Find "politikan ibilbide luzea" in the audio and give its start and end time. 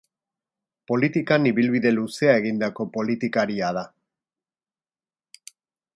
0.91-2.33